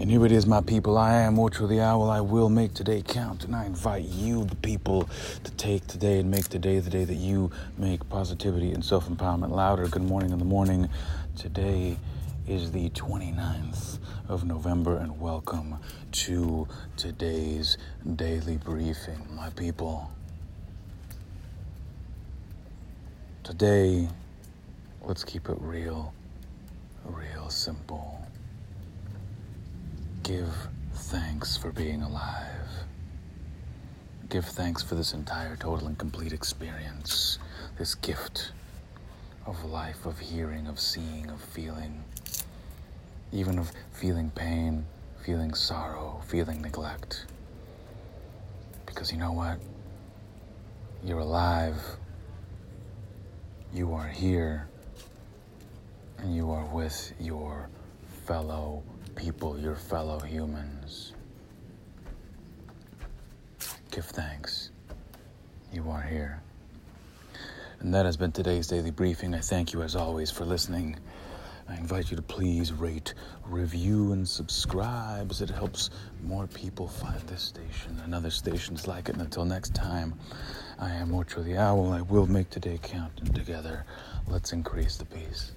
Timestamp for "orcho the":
1.36-1.82, 81.10-81.56